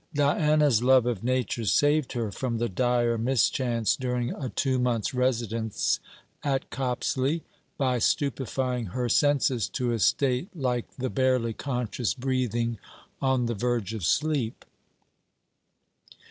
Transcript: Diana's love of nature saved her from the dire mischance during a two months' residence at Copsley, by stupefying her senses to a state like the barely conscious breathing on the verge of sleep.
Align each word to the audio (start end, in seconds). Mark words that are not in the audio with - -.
Diana's 0.15 0.81
love 0.81 1.05
of 1.05 1.23
nature 1.23 1.63
saved 1.63 2.13
her 2.13 2.31
from 2.31 2.57
the 2.57 2.67
dire 2.67 3.19
mischance 3.19 3.95
during 3.95 4.33
a 4.33 4.49
two 4.49 4.79
months' 4.79 5.13
residence 5.13 5.99
at 6.41 6.71
Copsley, 6.71 7.43
by 7.77 7.99
stupefying 7.99 8.87
her 8.87 9.07
senses 9.07 9.69
to 9.69 9.91
a 9.91 9.99
state 9.99 10.49
like 10.55 10.87
the 10.97 11.11
barely 11.11 11.53
conscious 11.53 12.15
breathing 12.15 12.79
on 13.21 13.45
the 13.45 13.53
verge 13.53 13.93
of 13.93 14.03
sleep. 14.03 14.65